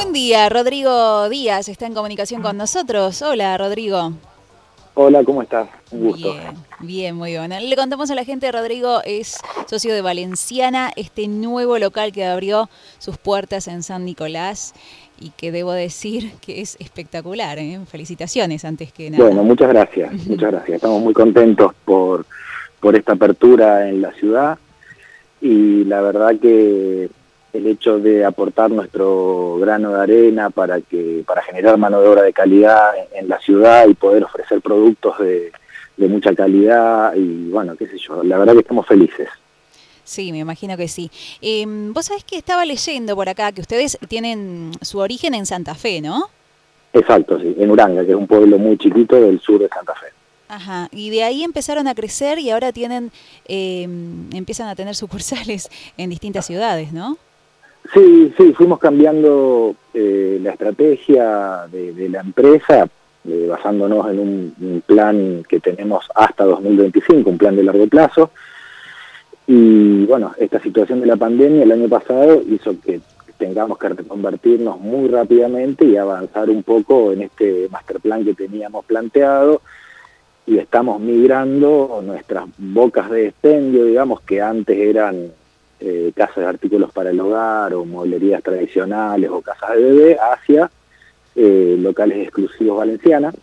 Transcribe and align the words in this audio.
Buen 0.00 0.12
día, 0.12 0.48
Rodrigo 0.48 1.28
Díaz 1.28 1.68
está 1.68 1.86
en 1.86 1.92
comunicación 1.92 2.40
con 2.40 2.56
nosotros. 2.56 3.20
Hola, 3.20 3.58
Rodrigo. 3.58 4.12
Hola, 4.94 5.24
¿cómo 5.24 5.42
estás? 5.42 5.68
Un 5.90 6.10
gusto. 6.10 6.34
Bien, 6.34 6.54
bien, 6.78 7.16
muy 7.16 7.30
bien. 7.32 7.50
Le 7.68 7.74
contamos 7.74 8.08
a 8.08 8.14
la 8.14 8.24
gente, 8.24 8.52
Rodrigo 8.52 9.00
es 9.04 9.38
socio 9.66 9.92
de 9.92 10.00
Valenciana, 10.00 10.92
este 10.94 11.26
nuevo 11.26 11.80
local 11.80 12.12
que 12.12 12.24
abrió 12.24 12.70
sus 12.98 13.18
puertas 13.18 13.66
en 13.66 13.82
San 13.82 14.04
Nicolás 14.04 14.72
y 15.18 15.30
que 15.30 15.50
debo 15.50 15.72
decir 15.72 16.30
que 16.42 16.60
es 16.60 16.76
espectacular. 16.78 17.58
¿eh? 17.58 17.80
Felicitaciones 17.90 18.64
antes 18.64 18.92
que 18.92 19.10
nada. 19.10 19.24
Bueno, 19.24 19.42
muchas 19.42 19.68
gracias, 19.68 20.12
muchas 20.28 20.52
gracias. 20.52 20.76
Estamos 20.76 21.02
muy 21.02 21.12
contentos 21.12 21.72
por, 21.84 22.24
por 22.78 22.94
esta 22.94 23.14
apertura 23.14 23.88
en 23.88 24.00
la 24.00 24.12
ciudad 24.12 24.58
y 25.40 25.82
la 25.86 26.00
verdad 26.02 26.38
que 26.40 27.10
el 27.52 27.66
hecho 27.66 27.98
de 27.98 28.24
aportar 28.24 28.70
nuestro 28.70 29.56
grano 29.58 29.94
de 29.94 30.02
arena 30.02 30.50
para 30.50 30.80
que 30.80 31.22
para 31.26 31.42
generar 31.42 31.78
mano 31.78 32.00
de 32.00 32.08
obra 32.08 32.22
de 32.22 32.32
calidad 32.32 32.92
en, 33.12 33.28
la 33.28 33.38
ciudad 33.40 33.86
y 33.88 33.94
poder 33.94 34.24
ofrecer 34.24 34.60
productos 34.60 35.18
de, 35.18 35.52
mucha 36.08 36.34
calidad 36.34 37.14
y 37.16 37.48
bueno, 37.50 37.76
qué 37.76 37.86
sé 37.88 37.98
yo, 37.98 38.22
la 38.22 38.38
verdad 38.38 38.52
que 38.52 38.60
estamos 38.60 38.86
felices. 38.86 39.28
Sí, 40.04 40.32
me 40.32 40.38
imagino 40.38 40.76
que 40.76 40.88
sí. 40.88 41.10
Em, 41.42 41.92
vos 41.92 42.06
sabés 42.06 42.24
que 42.24 42.38
estaba 42.38 42.64
leyendo 42.64 43.14
por 43.14 43.28
acá 43.28 43.52
que 43.52 43.60
ustedes 43.60 43.98
tienen 44.08 44.70
su 44.80 45.00
origen 45.00 45.34
en 45.34 45.44
Santa 45.44 45.74
Fe, 45.74 46.00
¿no? 46.00 46.30
Exacto, 46.94 47.38
sí, 47.40 47.54
en 47.58 47.70
Uranga, 47.70 48.04
que 48.04 48.12
es 48.12 48.16
un 48.16 48.26
pueblo 48.26 48.58
muy 48.58 48.78
chiquito 48.78 49.16
del 49.16 49.40
sur 49.40 49.60
de 49.60 49.68
Santa 49.68 49.94
Fe. 49.94 50.06
Ajá, 50.48 50.88
y 50.92 51.10
de 51.10 51.24
ahí 51.24 51.44
empezaron 51.44 51.88
a 51.88 51.94
crecer 51.94 52.38
y 52.38 52.50
ahora 52.50 52.72
tienen, 52.72 53.12
em, 53.46 54.32
empiezan 54.32 54.68
a 54.68 54.74
tener 54.74 54.94
sucursales 54.94 55.68
en 55.98 56.08
distintas 56.08 56.46
ciudades, 56.46 56.92
¿no? 56.92 57.18
Sí, 57.92 58.34
sí, 58.36 58.52
fuimos 58.52 58.78
cambiando 58.78 59.74
eh, 59.94 60.38
la 60.42 60.50
estrategia 60.50 61.66
de, 61.72 62.08
la 62.10 62.20
empresa, 62.20 62.86
eh, 63.26 63.46
basándonos 63.48 64.10
en 64.10 64.18
un, 64.18 64.82
plan 64.86 65.42
que 65.48 65.60
tenemos 65.60 66.06
hasta 66.14 66.44
2025, 66.44 67.30
un 67.30 67.38
plan 67.38 67.56
de 67.56 67.64
largo 67.64 67.86
plazo. 67.86 68.30
Y 69.46 70.04
bueno, 70.04 70.34
esta 70.38 70.60
situación 70.60 71.00
de 71.00 71.06
la 71.06 71.16
pandemia 71.16 71.62
el 71.62 71.72
año 71.72 71.88
pasado 71.88 72.42
hizo 72.46 72.78
que 72.80 73.00
tengamos 73.38 73.78
que 73.78 73.88
reconvertirnos 73.88 74.78
muy 74.80 75.08
rápidamente 75.08 75.86
y 75.86 75.96
avanzar 75.96 76.50
un 76.50 76.62
poco 76.62 77.12
en 77.12 77.22
este 77.22 77.68
master 77.70 78.00
plan 78.00 78.24
que 78.24 78.34
teníamos 78.34 78.84
planteado 78.84 79.62
y 80.46 80.58
estamos 80.58 81.00
migrando 81.00 82.02
nuestras 82.04 82.44
bocas 82.58 83.10
de 83.10 83.28
expendio, 83.28 83.84
digamos, 83.84 84.20
que 84.22 84.42
antes 84.42 84.76
eran 84.76 85.30
eh, 85.80 86.12
casas 86.14 86.36
de 86.38 86.46
artículos 86.46 86.90
para 86.92 87.10
el 87.10 87.20
hogar 87.20 87.72
o 87.74 87.84
mueblerías 87.84 88.42
tradicionales 88.42 89.30
o 89.30 89.40
casas 89.40 89.76
de 89.76 89.82
bebé 89.82 90.18
hacia 90.18 90.70
eh, 91.36 91.76
locales 91.78 92.18
exclusivos 92.18 92.78
valencianas. 92.78 93.34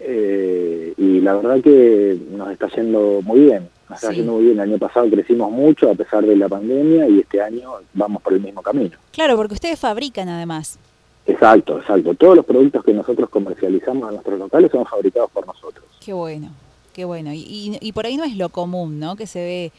Eh, 0.00 0.94
y 0.96 1.20
la 1.20 1.34
verdad 1.34 1.60
que 1.60 2.16
nos 2.30 2.52
está 2.52 2.68
yendo 2.68 3.20
muy 3.22 3.40
bien, 3.40 3.68
nos 3.88 4.00
está 4.00 4.12
yendo 4.14 4.34
muy 4.34 4.44
bien. 4.44 4.60
El 4.60 4.70
año 4.70 4.78
pasado 4.78 5.10
crecimos 5.10 5.50
mucho 5.50 5.90
a 5.90 5.94
pesar 5.94 6.24
de 6.24 6.36
la 6.36 6.48
pandemia 6.48 7.08
y 7.08 7.18
este 7.18 7.42
año 7.42 7.72
vamos 7.94 8.22
por 8.22 8.34
el 8.34 8.40
mismo 8.40 8.62
camino. 8.62 8.96
Claro, 9.12 9.36
porque 9.36 9.54
ustedes 9.54 9.80
fabrican 9.80 10.28
además. 10.28 10.78
Exacto, 11.26 11.78
exacto. 11.78 12.14
Todos 12.14 12.36
los 12.36 12.44
productos 12.44 12.84
que 12.84 12.94
nosotros 12.94 13.28
comercializamos 13.28 14.08
en 14.08 14.14
nuestros 14.14 14.38
locales 14.38 14.70
son 14.70 14.86
fabricados 14.86 15.30
por 15.32 15.44
nosotros. 15.46 15.84
Qué 16.00 16.12
bueno, 16.12 16.52
qué 16.92 17.04
bueno. 17.04 17.32
Y, 17.34 17.76
y 17.80 17.92
por 17.92 18.06
ahí 18.06 18.16
no 18.16 18.24
es 18.24 18.36
lo 18.36 18.50
común, 18.50 19.00
¿no? 19.00 19.16
Que 19.16 19.26
se 19.26 19.40
ve 19.40 19.72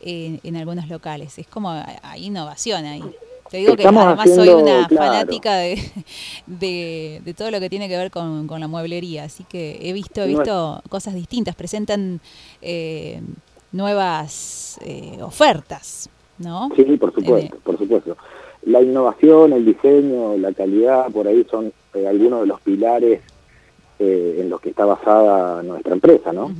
en, 0.00 0.56
algunos 0.56 0.88
locales. 0.88 1.38
Es 1.38 1.46
como 1.46 1.70
hay 1.70 2.26
innovación 2.26 2.84
ahí. 2.84 3.02
Te 3.50 3.56
digo 3.56 3.74
que 3.74 3.82
además 3.84 4.32
soy 4.32 4.48
una 4.50 4.88
fanática 4.88 5.56
de, 6.46 7.20
de, 7.24 7.34
todo 7.36 7.50
lo 7.50 7.58
que 7.58 7.68
tiene 7.68 7.88
que 7.88 7.96
ver 7.96 8.10
con, 8.12 8.46
la 8.46 8.68
mueblería, 8.68 9.24
así 9.24 9.44
que 9.44 9.78
he 9.82 9.92
visto, 9.92 10.22
he 10.22 10.28
visto 10.28 10.80
cosas 10.88 11.14
distintas, 11.14 11.56
presentan 11.56 12.20
eh, 12.62 13.20
nuevas 13.72 14.78
eh, 14.84 15.18
ofertas, 15.20 16.08
¿no? 16.38 16.70
Sí, 16.76 16.84
por 16.96 17.12
supuesto, 17.12 17.56
por 17.64 17.76
supuesto. 17.76 18.16
La 18.66 18.82
innovación, 18.82 19.52
el 19.52 19.64
diseño, 19.64 20.36
la 20.36 20.52
calidad, 20.52 21.10
por 21.10 21.26
ahí 21.26 21.44
son 21.50 21.72
eh, 21.94 22.06
algunos 22.06 22.42
de 22.42 22.46
los 22.46 22.60
pilares 22.60 23.20
en 23.98 24.48
los 24.48 24.62
que 24.62 24.70
está 24.70 24.86
basada 24.86 25.62
nuestra 25.62 25.92
empresa, 25.92 26.32
¿no? 26.32 26.50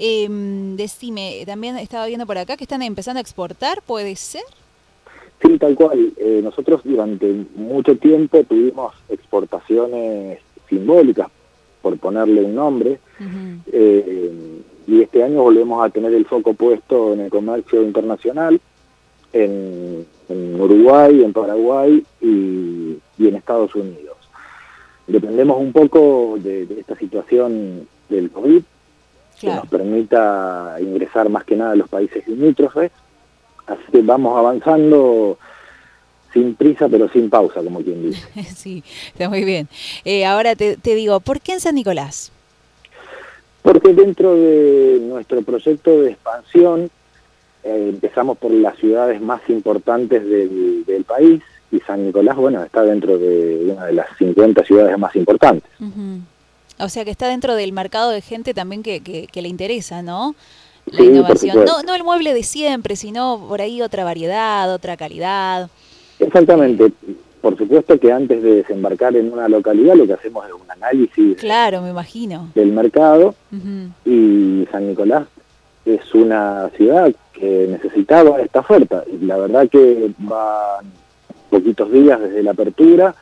Eh, 0.00 0.28
decime, 0.76 1.42
también 1.44 1.76
estaba 1.76 2.06
viendo 2.06 2.24
por 2.24 2.38
acá 2.38 2.56
que 2.56 2.62
están 2.62 2.82
empezando 2.82 3.18
a 3.18 3.20
exportar, 3.20 3.82
¿puede 3.82 4.14
ser? 4.14 4.44
Sí, 5.42 5.58
tal 5.58 5.74
cual. 5.74 6.12
Eh, 6.16 6.40
nosotros 6.42 6.82
durante 6.84 7.26
mucho 7.56 7.96
tiempo 7.96 8.44
tuvimos 8.44 8.94
exportaciones 9.08 10.38
simbólicas, 10.68 11.28
por 11.82 11.98
ponerle 11.98 12.44
un 12.44 12.54
nombre, 12.54 12.98
eh, 13.72 14.32
y 14.86 15.02
este 15.02 15.22
año 15.22 15.42
volvemos 15.42 15.84
a 15.84 15.90
tener 15.90 16.14
el 16.14 16.26
foco 16.26 16.54
puesto 16.54 17.12
en 17.14 17.20
el 17.20 17.30
comercio 17.30 17.82
internacional, 17.82 18.60
en, 19.32 20.06
Uruguay, 20.28 21.22
en 21.24 21.32
Paraguay 21.32 22.04
y, 22.20 22.98
en 23.18 23.34
Estados 23.34 23.74
Unidos. 23.74 24.16
Dependemos 25.06 25.58
un 25.58 25.72
poco 25.72 26.36
de, 26.38 26.66
de 26.66 26.80
esta 26.80 26.96
situación 26.96 27.88
del 28.08 28.30
COVID, 28.30 28.62
que 29.40 29.46
nos 29.48 29.66
permita 29.66 30.76
ingresar 30.80 31.28
más 31.28 31.44
que 31.44 31.56
nada 31.56 31.72
a 31.72 31.76
los 31.76 31.88
países 31.88 32.26
limítrofes. 32.26 32.90
Así 33.66 33.82
que 33.92 34.02
vamos 34.02 34.38
avanzando 34.38 35.38
sin 36.32 36.54
prisa 36.54 36.88
pero 36.88 37.08
sin 37.08 37.30
pausa, 37.30 37.62
como 37.62 37.80
quien 37.80 38.10
dice. 38.10 38.26
sí, 38.54 38.82
está 39.12 39.28
muy 39.28 39.44
bien. 39.44 39.68
Eh, 40.04 40.24
ahora 40.24 40.54
te, 40.54 40.76
digo, 40.82 41.20
¿por 41.20 41.40
qué 41.40 41.54
en 41.54 41.60
San 41.60 41.74
Nicolás? 41.74 42.32
Porque 43.62 43.92
dentro 43.92 44.34
de 44.34 45.00
nuestro 45.02 45.42
proyecto 45.42 46.02
de 46.02 46.12
expansión 46.12 46.90
eh, 47.64 47.86
empezamos 47.90 48.38
por 48.38 48.50
las 48.50 48.76
ciudades 48.78 49.20
más 49.20 49.40
importantes 49.48 50.24
del, 50.24 51.04
país 51.06 51.42
y 51.72 51.80
San 51.80 52.04
Nicolás, 52.04 52.36
bueno, 52.36 52.62
está 52.62 52.82
dentro 52.82 53.18
de 53.18 53.70
una 53.72 53.86
de 53.86 53.94
las 53.94 54.06
50 54.18 54.62
ciudades 54.64 54.98
más 54.98 55.14
importantes. 55.16 55.70
O 56.80 56.88
sea 56.88 57.04
que 57.04 57.10
está 57.10 57.28
dentro 57.28 57.54
del 57.54 57.72
mercado 57.72 58.10
de 58.10 58.20
gente 58.20 58.54
también 58.54 58.82
que, 58.82 59.00
que, 59.00 59.42
le 59.42 59.48
interesa, 59.48 60.02
¿no? 60.02 60.34
La 60.86 61.02
innovación. 61.02 61.64
No, 61.64 61.82
no 61.82 61.94
el 61.94 62.04
mueble 62.04 62.32
de 62.34 62.42
siempre, 62.42 62.96
sino 62.96 63.44
por 63.48 63.60
ahí 63.60 63.82
otra 63.82 64.04
variedad, 64.04 64.72
otra 64.72 64.96
calidad. 64.96 65.70
Exactamente. 66.18 66.92
Por 67.40 67.56
supuesto 67.56 67.98
que 67.98 68.12
antes 68.12 68.42
de 68.42 68.56
desembarcar 68.56 69.16
en 69.16 69.32
una 69.32 69.48
localidad 69.48 69.94
lo 69.94 70.06
que 70.06 70.14
hacemos 70.14 70.46
es 70.46 70.52
un 70.52 70.70
análisis 70.70 71.36
claro, 71.38 71.82
me 71.82 71.90
imagino. 71.90 72.50
del 72.54 72.72
mercado 72.72 73.34
y 74.04 74.66
San 74.72 74.88
Nicolás 74.88 75.26
es 75.84 76.14
una 76.14 76.68
ciudad 76.76 77.12
que 77.32 77.68
necesitaba 77.70 78.40
esta 78.40 78.60
oferta 78.60 79.04
y 79.06 79.24
la 79.24 79.36
verdad 79.36 79.68
que 79.68 80.10
van 80.18 80.84
poquitos 81.48 81.90
días 81.92 82.20
desde 82.20 82.42
la 82.42 82.50
apertura 82.50 83.14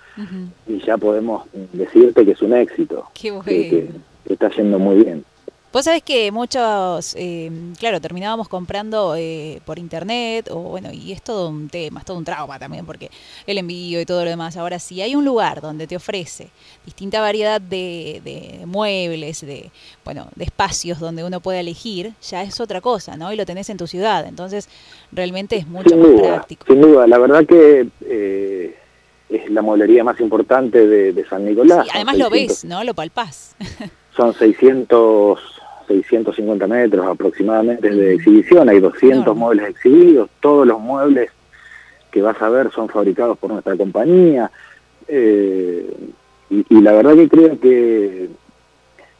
y 0.67 0.79
ya 0.85 0.97
podemos 0.97 1.45
decirte 1.73 2.25
que 2.25 2.33
es 2.33 2.43
un 2.43 2.55
éxito. 2.55 3.05
Qué 3.15 3.31
bueno. 3.31 3.45
que, 3.45 3.89
está 4.29 4.51
yendo 4.51 4.79
muy 4.79 5.05
bien. 5.05 5.25
Vos 5.77 5.85
sabés 5.85 6.03
que 6.03 6.33
muchos, 6.33 7.15
eh, 7.19 7.51
claro, 7.79 8.01
terminábamos 8.01 8.49
comprando 8.49 9.15
eh, 9.15 9.61
por 9.67 9.79
internet, 9.79 10.49
o 10.51 10.61
bueno, 10.61 10.89
y 10.91 11.13
es 11.13 11.21
todo 11.21 11.51
un 11.51 11.69
tema, 11.69 12.01
es 12.01 12.07
todo 12.07 12.17
un 12.17 12.25
trauma 12.25 12.59
también, 12.59 12.87
porque 12.87 13.11
el 13.47 13.59
envío 13.59 14.01
y 14.01 14.07
todo 14.07 14.25
lo 14.25 14.31
demás. 14.31 14.57
Ahora, 14.57 14.79
si 14.79 15.03
hay 15.03 15.15
un 15.15 15.27
lugar 15.27 15.61
donde 15.61 15.87
te 15.87 15.95
ofrece 15.95 16.49
distinta 16.87 17.21
variedad 17.21 17.61
de, 17.61 18.63
muebles, 18.65 19.43
de, 19.43 19.71
bueno, 20.03 20.29
de 20.35 20.45
espacios 20.45 20.99
donde 20.99 21.25
uno 21.25 21.41
puede 21.41 21.61
elegir, 21.61 22.15
ya 22.23 22.43
es 22.43 22.59
otra 22.59 22.81
cosa, 22.81 23.19
¿no? 23.19 23.31
Y 23.31 23.37
lo 23.37 23.45
tenés 23.45 23.69
en 23.69 23.77
tu 23.77 23.87
ciudad, 23.87 24.27
entonces 24.27 24.71
realmente 25.13 25.57
es 25.57 25.67
mucho 25.67 25.95
más 25.95 26.23
práctico. 26.23 26.65
Sin 26.69 26.81
duda, 26.81 27.07
la 27.07 27.19
verdad 27.19 27.45
que 27.45 27.87
eh, 28.01 28.56
es 29.47 29.53
la 29.53 29.63
mueblería 29.63 30.05
más 30.05 30.21
importante 30.21 30.87
de, 30.87 31.25
San 31.29 31.45
Nicolás. 31.45 31.87
además 31.95 32.19
lo 32.19 32.31
ves, 32.31 32.65
¿no? 32.65 32.85
Lo 32.85 32.95
palpás. 32.95 33.57
son 34.17 34.35
600 34.35 35.39
650 35.87 36.67
metros 36.67 37.07
aproximadamente 37.07 37.89
de 37.89 38.15
exhibición, 38.15 38.69
hay 38.69 38.81
200 38.81 39.37
muebles 39.37 39.71
exhibidos, 39.71 40.29
todos 40.41 40.67
los 40.67 40.81
muebles 40.81 41.31
que 42.11 42.23
vas 42.23 42.41
a 42.43 42.49
ver 42.49 42.73
son 42.73 42.89
fabricados 42.89 43.39
por 43.39 43.53
nuestra 43.53 43.77
compañía, 43.77 44.51
eh, 45.07 45.89
y, 46.49 46.81
la 46.81 46.93
verdad 46.93 47.15
que 47.15 47.29
creo 47.29 47.61
que, 47.61 48.29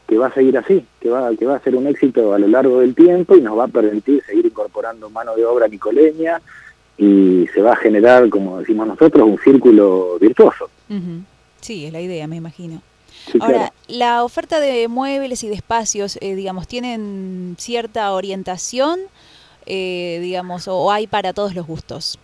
que 0.07 0.17
va 0.17 0.27
a 0.27 0.33
seguir 0.33 0.57
así, 0.57 0.85
que 0.99 1.09
va, 1.09 1.33
que 1.35 1.45
va 1.45 1.55
a 1.55 1.61
ser 1.61 1.75
un 1.75 1.87
éxito 1.87 2.33
a 2.33 2.39
lo 2.39 2.47
largo 2.47 2.79
del 2.79 2.95
tiempo 2.95 3.35
y 3.35 3.41
nos 3.41 3.57
va 3.57 3.65
a 3.65 3.69
permitir 3.69 4.23
seguir 4.23 4.45
incorporando 4.45 5.09
mano 5.09 5.35
de 5.35 5.45
obra 5.45 5.67
nicoleña 5.67 6.41
y 6.97 7.47
se 7.53 7.61
va 7.61 7.73
a 7.73 7.75
generar, 7.75 8.29
como 8.29 8.59
decimos 8.59 8.87
nosotros, 8.87 9.27
un 9.27 9.37
círculo 9.39 10.17
virtuoso. 10.19 10.69
Sí, 11.61 11.85
es 11.85 11.93
la 11.93 12.01
idea, 12.01 12.27
me 12.27 12.37
imagino. 12.37 12.81
Ahora, 13.39 13.73
la 13.87 14.23
oferta 14.23 14.59
de 14.59 14.87
muebles 14.87 15.43
y 15.43 15.49
de 15.49 15.55
espacios, 15.55 16.17
eh, 16.21 16.35
digamos, 16.35 16.67
¿tienen 16.67 17.55
cierta 17.57 18.11
orientación, 18.13 18.99
eh, 19.65 20.19
digamos, 20.21 20.67
o 20.67 20.91
hay 20.91 21.07
para 21.07 21.33
todos 21.33 21.53
los 21.53 21.67
gustos? 21.67 22.17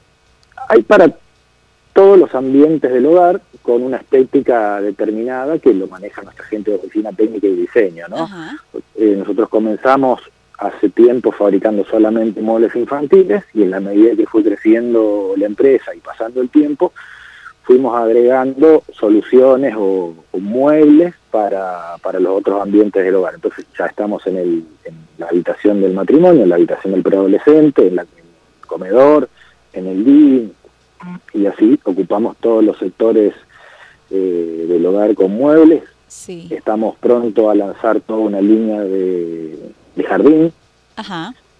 Hay 0.69 0.81
para 0.81 1.13
todos 1.93 2.17
los 2.17 2.33
ambientes 2.33 2.91
del 2.91 3.05
hogar 3.05 3.41
con 3.61 3.83
una 3.83 3.97
estética 3.97 4.81
determinada 4.81 5.59
que 5.59 5.73
lo 5.73 5.87
maneja 5.87 6.21
nuestra 6.21 6.45
gente 6.45 6.71
de 6.71 6.77
oficina 6.77 7.11
técnica 7.11 7.47
y 7.47 7.55
diseño. 7.55 8.07
¿no? 8.07 8.29
Eh, 8.95 9.15
nosotros 9.17 9.49
comenzamos 9.49 10.21
hace 10.57 10.89
tiempo 10.89 11.31
fabricando 11.31 11.85
solamente 11.85 12.41
muebles 12.41 12.75
infantiles 12.75 13.43
y 13.53 13.63
en 13.63 13.71
la 13.71 13.79
medida 13.79 14.15
que 14.15 14.25
fue 14.25 14.43
creciendo 14.43 15.33
la 15.37 15.45
empresa 15.45 15.93
y 15.95 15.99
pasando 15.99 16.41
el 16.41 16.49
tiempo, 16.49 16.93
fuimos 17.63 17.95
agregando 17.95 18.83
soluciones 18.91 19.73
o, 19.77 20.13
muebles 20.33 21.13
para, 21.31 21.97
para, 22.01 22.19
los 22.19 22.37
otros 22.37 22.61
ambientes 22.61 23.03
del 23.03 23.15
hogar. 23.15 23.35
Entonces 23.35 23.65
ya 23.77 23.85
estamos 23.85 24.25
en, 24.27 24.37
el, 24.37 24.65
en 24.85 24.95
la 25.17 25.27
habitación 25.27 25.81
del 25.81 25.93
matrimonio, 25.93 26.43
en 26.43 26.49
la 26.49 26.55
habitación 26.55 26.93
del 26.93 27.03
preadolescente, 27.03 27.87
en, 27.87 27.99
el 27.99 28.07
comedor, 28.67 29.29
en 29.73 29.87
el 29.87 30.03
living, 30.03 30.49
y 31.33 31.45
así 31.45 31.79
ocupamos 31.83 32.37
todos 32.37 32.63
los 32.63 32.77
sectores 32.77 33.33
eh, 34.11 34.65
del 34.67 34.85
hogar 34.85 35.15
con 35.15 35.31
muebles. 35.31 35.83
Estamos 36.51 36.95
pronto 36.97 37.49
a 37.49 37.55
lanzar 37.55 37.99
toda 38.01 38.19
una 38.19 38.39
línea 38.39 38.81
de, 38.81 39.57
jardín, 40.01 40.51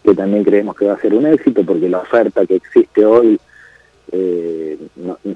que 0.03 0.15
también 0.15 0.43
creemos 0.43 0.75
que 0.75 0.85
va 0.85 0.93
a 0.93 1.01
ser 1.01 1.13
un 1.13 1.25
éxito 1.27 1.63
porque 1.63 1.89
la 1.89 1.99
oferta 1.99 2.45
que 2.45 2.55
existe 2.55 3.05
hoy 3.05 3.39
eh, 4.11 4.77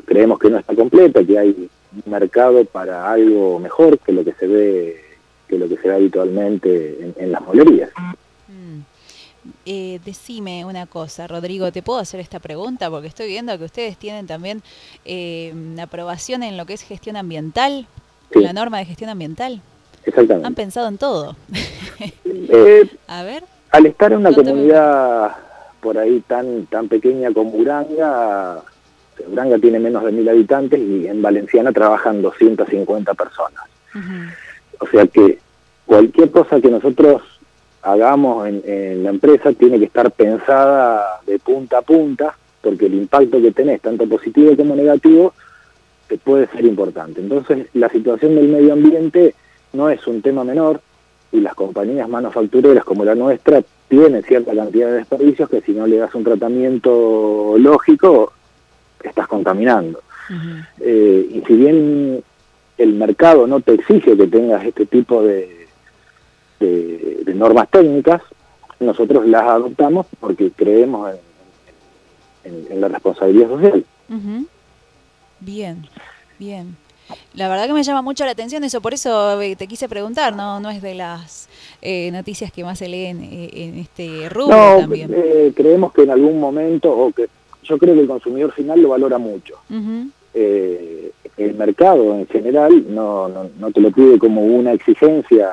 creemos 0.05 0.39
que 0.39 0.49
no 0.49 0.57
está 0.57 0.75
completa, 0.75 1.23
que 1.23 1.37
hay 1.37 1.69
un 2.05 2.11
mercado 2.11 2.65
para 2.65 3.09
algo 3.11 3.59
mejor 3.59 3.97
que 3.99 4.11
lo 4.11 4.23
que 4.23 4.33
se 4.33 4.47
ve 4.47 5.01
que 5.47 5.57
lo 5.57 5.69
que 5.69 5.77
se 5.77 5.87
ve 5.87 5.95
habitualmente 5.95 7.13
en, 7.17 7.31
las 7.31 7.41
molerías. 7.41 7.89
Mm. 8.47 8.79
Eh, 9.65 10.01
decime 10.03 10.65
una 10.65 10.85
cosa, 10.85 11.25
Rodrigo, 11.25 11.71
¿te 11.71 11.81
puedo 11.81 11.99
hacer 11.99 12.19
esta 12.19 12.39
pregunta? 12.39 12.89
Porque 12.89 13.07
estoy 13.07 13.27
viendo 13.27 13.57
que 13.57 13.63
ustedes 13.63 13.97
tienen 13.97 14.27
también 14.27 14.61
eh, 15.05 15.53
aprobación 15.81 16.43
en 16.43 16.57
lo 16.57 16.65
que 16.65 16.73
es 16.73 16.81
gestión 16.81 17.15
ambiental, 17.15 17.87
la 18.31 18.51
norma 18.51 18.79
de 18.79 18.85
gestión 18.85 19.09
ambiental. 19.09 19.61
Exactamente. 20.05 20.47
Han 20.47 20.55
pensado 20.55 20.87
en 20.89 20.97
todo. 20.97 21.35
Eh, 21.99 22.89
A 23.07 23.23
ver. 23.23 23.43
Al 23.71 23.85
estar 23.85 24.11
en 24.11 24.19
una 24.19 24.31
comunidad 24.33 25.35
por 25.81 25.97
ahí 25.97 26.23
tan, 26.27 26.65
tan 26.67 26.87
pequeña 26.87 27.31
como 27.31 27.51
Uranga, 27.51 28.63
Uranga 29.31 29.57
tiene 29.57 29.79
menos 29.79 30.03
de 30.03 30.11
mil 30.11 30.27
habitantes 30.29 30.79
y 30.79 31.07
en 31.07 31.21
Valenciana 31.21 31.71
trabajan 31.71 32.21
250 32.21 33.13
personas. 33.13 33.63
O 34.79 34.87
sea 34.87 35.07
que 35.07 35.39
cualquier 35.85 36.29
cosa 36.31 36.61
que 36.61 36.69
nosotros 36.69 37.23
hagamos 37.81 38.47
en, 38.47 39.03
la 39.03 39.09
empresa 39.09 39.53
tiene 39.53 39.79
que 39.79 39.85
estar 39.85 40.11
pensada 40.11 41.21
de 41.25 41.39
punta 41.39 41.79
a 41.79 41.81
punta, 41.81 42.37
porque 42.61 42.87
el 42.87 42.95
impacto 42.95 43.41
que 43.41 43.51
tenés, 43.51 43.81
tanto 43.81 44.07
positivo 44.07 44.55
como 44.55 44.75
negativo, 44.75 45.33
te 46.07 46.17
puede 46.17 46.47
ser 46.47 46.65
importante. 46.65 47.21
Entonces, 47.21 47.67
la 47.73 47.89
situación 47.89 48.35
del 48.35 48.49
medio 48.49 48.73
ambiente 48.73 49.35
no 49.73 49.89
es 49.89 50.05
un 50.07 50.21
tema 50.21 50.43
menor 50.43 50.81
y 51.31 51.39
las 51.39 51.55
compañías 51.55 52.07
manufactureras 52.07 52.83
como 52.83 53.03
la 53.03 53.15
nuestra 53.15 53.61
tiene 53.87 54.21
cierta 54.21 54.53
cantidad 54.53 54.87
de 54.87 54.97
desperdicios 54.97 55.49
que 55.49 55.61
si 55.61 55.73
no 55.73 55.87
le 55.87 55.97
das 55.97 56.13
un 56.15 56.23
tratamiento 56.23 57.55
lógico, 57.57 58.33
estás 59.01 59.27
contaminando. 59.27 60.01
Eh, 60.79 61.29
y 61.31 61.41
si 61.47 61.55
bien 61.55 62.23
el 62.77 62.93
mercado 62.93 63.47
no 63.47 63.61
te 63.61 63.75
exige 63.75 64.17
que 64.17 64.27
tengas 64.27 64.65
este 64.65 64.85
tipo 64.85 65.23
de, 65.23 65.67
de, 66.59 67.33
normas 67.33 67.69
técnicas, 67.69 68.21
nosotros 68.79 69.25
las 69.27 69.43
adoptamos 69.43 70.07
porque 70.19 70.51
creemos 70.51 71.13
en, 72.43 72.81
la 72.81 72.87
responsabilidad 72.87 73.49
social. 73.49 73.85
Bien, 75.39 75.85
bien. 76.39 76.75
La 77.33 77.47
verdad 77.47 77.67
que 77.67 77.73
me 77.73 77.83
llama 77.83 78.01
mucho 78.01 78.25
la 78.25 78.31
atención 78.31 78.63
eso, 78.63 78.81
por 78.81 78.93
eso 78.93 79.39
eh, 79.41 79.55
te 79.55 79.67
quise 79.67 79.87
preguntar, 79.87 80.35
no 80.35 80.59
no 80.59 80.69
es 80.69 80.81
de 80.81 80.95
las 80.95 81.47
eh, 81.81 82.11
noticias 82.11 82.51
que 82.51 82.63
más 82.63 82.79
se 82.79 82.87
leen 82.87 83.23
eh, 83.23 83.49
en 83.53 83.79
este 83.79 84.29
rubro 84.29 84.79
también. 84.79 85.53
creemos 85.55 85.93
que 85.93 86.03
en 86.03 86.11
algún 86.11 86.39
momento, 86.39 86.91
o 86.91 87.11
que 87.11 87.27
yo 87.63 87.77
creo 87.77 87.93
que 87.93 88.01
el 88.01 88.07
consumidor 88.07 88.51
final 88.51 88.81
lo 88.81 88.89
valora 88.89 89.17
mucho. 89.17 89.55
el 90.33 91.53
mercado 91.53 92.15
en 92.15 92.27
general 92.27 92.85
no, 92.89 93.27
no, 93.27 93.49
no 93.59 93.71
te 93.71 93.81
lo 93.81 93.91
pide 93.91 94.17
como 94.17 94.43
una 94.43 94.73
exigencia, 94.73 95.51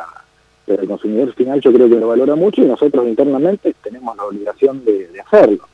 pero 0.65 0.83
el 0.83 0.89
consumidor 0.89 1.35
final 1.35 1.61
yo 1.61 1.73
creo 1.73 1.89
que 1.89 1.97
lo 1.97 2.09
valora 2.09 2.35
mucho 2.35 2.63
y 2.63 2.67
nosotros 2.67 3.07
internamente 3.07 3.75
tenemos 3.83 4.17
la 4.17 4.25
obligación 4.25 4.83
de, 4.85 5.09
hacerlo. 5.21 5.69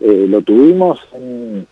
lo 0.00 0.42
tuvimos 0.42 1.00
en 1.14 1.66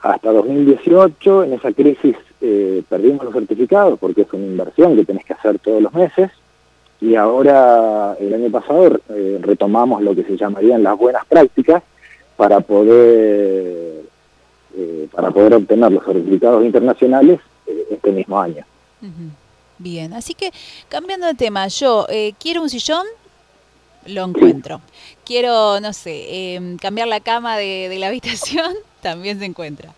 hasta 0.00 0.32
2018, 0.32 1.44
en 1.44 1.52
esa 1.54 1.72
crisis 1.72 2.14
eh, 2.40 2.84
perdimos 2.88 3.24
los 3.24 3.34
certificados 3.34 3.98
porque 3.98 4.22
es 4.22 4.32
una 4.32 4.46
inversión 4.46 4.94
que 4.94 5.04
tenés 5.04 5.24
que 5.24 5.32
hacer 5.32 5.58
todos 5.58 5.82
los 5.82 5.92
meses 5.92 6.30
y 7.00 7.16
ahora 7.16 8.16
el 8.20 8.32
año 8.32 8.48
pasado 8.48 9.00
eh, 9.08 9.38
retomamos 9.42 10.02
lo 10.02 10.14
que 10.14 10.22
se 10.22 10.36
llamarían 10.36 10.84
las 10.84 10.96
buenas 10.96 11.26
prácticas 11.26 11.82
para 12.36 12.60
poder 12.60 14.02
eh, 14.76 15.08
para 15.10 15.32
poder 15.32 15.54
obtener 15.54 15.90
los 15.90 16.04
certificados 16.04 16.64
internacionales 16.64 17.40
este 17.90 18.12
mismo 18.12 18.40
año. 18.40 18.64
Bien, 19.78 20.12
así 20.12 20.34
que 20.34 20.52
cambiando 20.88 21.26
de 21.26 21.34
tema, 21.34 21.66
yo 21.66 22.06
quiero 22.38 22.62
un 22.62 22.70
sillón, 22.70 23.04
lo 24.06 24.24
encuentro. 24.24 24.80
Quiero, 25.24 25.80
no 25.80 25.92
sé, 25.92 26.76
cambiar 26.80 27.08
la 27.08 27.20
cama 27.20 27.56
de, 27.56 27.96
la 27.98 28.08
habitación, 28.08 28.74
también 29.02 29.38
se 29.38 29.44
encuentra. 29.44 29.94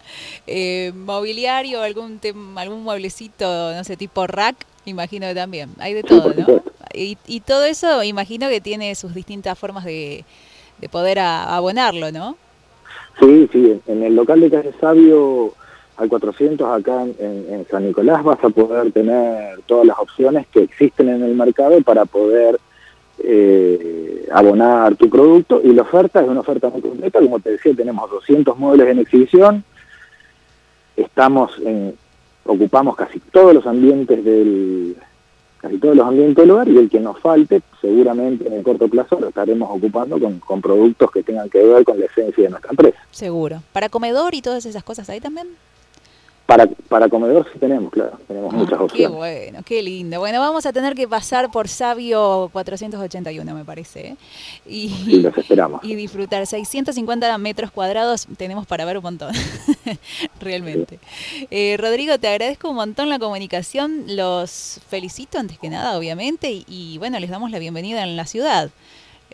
Eh, 0.47 0.93
mobiliario, 0.94 1.82
algún, 1.82 2.20
algún 2.56 2.82
mueblecito, 2.82 3.73
no 3.75 3.85
sé, 3.85 3.97
tipo 3.97 4.26
rack, 4.26 4.56
imagino 4.85 5.26
que 5.26 5.35
también. 5.35 5.70
Hay 5.79 5.94
de 5.94 6.02
todo, 6.02 6.32
¿no? 6.35 6.62
Y, 6.93 7.41
todo 7.41 7.64
eso, 7.64 8.02
imagino 8.02 8.49
que 8.49 8.61
tiene 8.61 8.94
sus 8.94 9.14
distintas 9.14 9.58
formas 9.58 9.85
de, 9.85 10.25
poder 10.91 11.20
abonarlo, 11.20 12.11
¿no? 12.11 12.37
Sí, 13.20 13.49
sí, 13.52 13.81
en 13.87 14.02
el 14.02 14.17
local 14.17 14.41
de 14.41 14.50
Calle 14.50 14.73
Sabio 14.81 15.55
al 15.96 16.08
400 16.08 16.81
acá 16.81 17.03
en, 17.03 17.67
San 17.70 17.87
Nicolás 17.87 18.25
vas 18.25 18.43
a 18.43 18.49
poder 18.49 18.91
tener 18.91 19.61
todas 19.67 19.87
las 19.87 19.99
opciones 19.99 20.46
que 20.46 20.62
existen 20.62 21.11
en 21.11 21.23
el 21.23 21.35
mercado 21.35 21.81
para 21.82 22.06
poder 22.06 22.58
eh, 23.22 24.26
abonar 24.32 24.96
tu 24.96 25.08
producto 25.08 25.61
y 25.62 25.72
la 25.72 25.82
oferta 25.82 26.20
es 26.20 26.28
una 26.28 26.40
oferta 26.40 26.69
muy 26.69 26.81
completa, 26.81 27.20
como 27.20 27.40
te 27.40 27.50
decía, 27.50 27.75
tenemos 27.75 28.11
200 28.11 28.56
muebles 28.58 28.88
en 28.88 28.99
exhibición, 29.00 29.64
estamos 30.96 31.52
en, 31.64 31.94
ocupamos 32.44 32.96
casi 32.96 33.20
todos 33.20 33.55
los 33.55 33.67
ambientes 33.67 34.24
del 34.24 34.96
casi 35.58 35.77
todos 35.77 35.94
los 35.94 36.06
ambientes 36.06 36.36
del 36.36 36.50
hogar 36.53 36.69
y 36.69 36.79
el 36.79 36.89
que 36.89 37.00
nos 37.00 37.19
falte, 37.19 37.60
seguramente 37.82 38.46
en 38.46 38.55
el 38.55 38.62
corto 38.62 38.89
plazo 38.89 39.20
lo 39.20 39.29
estaremos 39.29 39.69
ocupando 39.70 40.19
con, 40.19 40.39
con 40.39 40.62
productos 40.62 41.10
que 41.10 41.22
tengan 41.22 41.50
que 41.50 41.62
ver 41.62 41.84
con 41.84 42.00
la 42.00 42.06
esencia 42.06 42.44
de 42.44 42.50
nuestra 42.50 42.70
empresa. 42.70 42.98
Seguro. 43.10 43.62
¿Para 43.72 43.91
comedor 43.91 44.34
y 44.34 44.41
todas 44.41 44.65
esas 44.65 44.82
cosas 44.82 45.10
ahí 45.10 45.20
también? 45.20 45.48
Para, 46.50 46.66
para 46.66 47.08
comedor 47.08 47.46
sí 47.52 47.60
tenemos, 47.60 47.92
claro, 47.92 48.19
tenemos 48.26 48.52
muchas 48.52 48.80
ah, 48.80 48.82
opciones. 48.82 49.08
Qué 49.08 49.16
bueno, 49.16 49.60
qué 49.64 49.82
lindo. 49.84 50.19
Bueno, 50.19 50.40
vamos 50.40 50.66
a 50.66 50.72
tener 50.72 50.96
que 50.96 51.06
pasar 51.06 51.48
por 51.52 51.69
Sabio 51.69 52.50
481, 52.52 53.54
me 53.54 53.64
parece. 53.64 54.08
¿eh? 54.08 54.16
Y, 54.66 55.20
los 55.20 55.38
esperamos. 55.38 55.78
Y 55.84 55.94
disfrutar. 55.94 56.44
650 56.44 57.38
metros 57.38 57.70
cuadrados 57.70 58.26
tenemos 58.36 58.66
para 58.66 58.84
ver 58.84 58.96
un 58.96 59.04
montón, 59.04 59.32
realmente. 60.40 60.98
Eh, 61.52 61.76
Rodrigo, 61.78 62.19
te 62.19 62.26
agradezco 62.26 62.69
un 62.70 62.74
montón 62.74 63.10
la 63.10 63.20
comunicación. 63.20 64.06
Los 64.08 64.80
felicito 64.88 65.38
antes 65.38 65.56
que 65.56 65.70
nada, 65.70 65.96
obviamente, 65.96 66.64
y, 66.66 66.98
bueno, 66.98 67.20
les 67.20 67.30
damos 67.30 67.52
la 67.52 67.60
bienvenida 67.60 68.02
en 68.02 68.16
la 68.16 68.26
ciudad. 68.26 68.70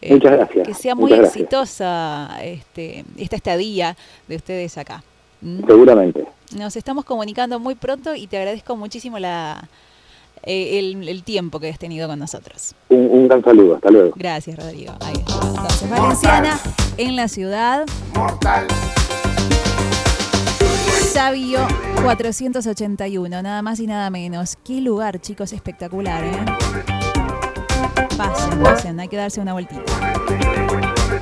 Eh, 0.03 0.13
Muchas 0.13 0.33
gracias. 0.33 0.69
Que 0.69 0.75
sea 0.75 0.95
muy 0.95 1.15
exitosa 1.15 2.41
este, 2.43 3.07
esta 3.17 3.37
estadía 3.37 3.97
de 4.29 4.37
ustedes 4.37 4.77
acá. 4.77 5.03
¿Mm? 5.41 5.67
Seguramente. 5.67 6.36
Nos 6.55 6.77
estamos 6.77 7.05
comunicando 7.05 7.59
muy 7.59 7.75
pronto 7.75 8.15
y 8.15 8.27
te 8.27 8.37
agradezco 8.37 8.77
muchísimo 8.77 9.19
la, 9.19 9.69
eh, 10.43 10.79
el, 10.79 11.25
tiempo 11.25 11.59
que 11.59 11.69
has 11.69 11.79
tenido 11.79 12.09
con 12.09 12.19
nosotros. 12.19 12.75
Un, 12.89 13.27
gran 13.27 13.43
saludo, 13.43 13.77
hasta 13.77 13.91
luego. 13.91 14.13
Gracias, 14.15 14.57
Rodrigo. 14.57 14.95
Ahí 15.01 15.15
Entonces, 15.17 15.91
Valenciana, 15.91 16.61
en 16.97 17.17
la 17.17 17.27
ciudad. 17.29 17.85
Mortal. 18.15 18.67
Sabio 21.13 21.67
481, 22.03 23.43
nada 23.43 23.63
más 23.63 23.81
y 23.81 23.87
nada 23.87 24.11
menos. 24.11 24.57
Qué 24.63 24.81
lugar, 24.81 25.21
chicos, 25.21 25.53
espectacular, 25.53 26.23
¿eh? 26.25 26.45
Pasen, 28.17 28.63
pasen, 28.63 29.01
hay 29.01 29.09
que 29.09 29.17
darse 29.17 29.41
una 29.41 29.53
vueltita. 29.55 29.83